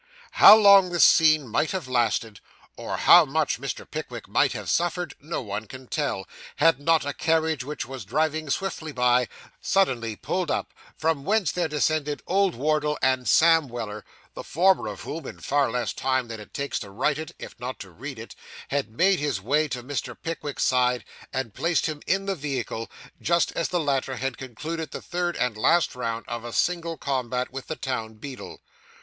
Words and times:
How 0.31 0.55
long 0.57 0.89
this 0.89 1.03
scene 1.03 1.47
might 1.47 1.69
have 1.69 1.87
lasted, 1.87 2.39
or 2.75 2.97
how 2.97 3.23
much 3.23 3.61
Mr. 3.61 3.87
Pickwick 3.87 4.27
might 4.27 4.53
have 4.53 4.67
suffered, 4.67 5.13
no 5.21 5.43
one 5.43 5.67
can 5.67 5.85
tell, 5.85 6.27
had 6.55 6.79
not 6.79 7.05
a 7.05 7.13
carriage, 7.13 7.63
which 7.63 7.85
was 7.85 8.03
driving 8.03 8.49
swiftly 8.49 8.91
by, 8.91 9.27
suddenly 9.61 10.15
pulled 10.15 10.49
up, 10.49 10.73
from 10.97 11.23
whence 11.23 11.51
there 11.51 11.67
descended 11.67 12.23
old 12.25 12.55
Wardle 12.55 12.97
and 13.03 13.27
Sam 13.27 13.67
Weller, 13.67 14.03
the 14.33 14.43
former 14.43 14.87
of 14.87 15.01
whom, 15.01 15.27
in 15.27 15.39
far 15.39 15.69
less 15.69 15.93
time 15.93 16.29
than 16.29 16.39
it 16.39 16.51
takes 16.51 16.79
to 16.79 16.89
write 16.89 17.19
it, 17.19 17.33
if 17.37 17.59
not 17.59 17.77
to 17.81 17.91
read 17.91 18.17
it, 18.17 18.33
had 18.69 18.89
made 18.89 19.19
his 19.19 19.39
way 19.39 19.67
to 19.67 19.83
Mr. 19.83 20.17
Pickwick's 20.19 20.63
side, 20.63 21.05
and 21.31 21.53
placed 21.53 21.85
him 21.85 22.01
in 22.07 22.25
the 22.25 22.33
vehicle, 22.33 22.89
just 23.21 23.51
as 23.51 23.69
the 23.69 23.79
latter 23.79 24.15
had 24.15 24.39
concluded 24.39 24.89
the 24.89 25.01
third 25.03 25.35
and 25.37 25.55
last 25.55 25.93
round 25.93 26.25
of 26.27 26.43
a 26.43 26.51
single 26.53 26.97
combat 26.97 27.51
with 27.53 27.67
the 27.67 27.75
town 27.75 28.15
beadle. 28.15 28.61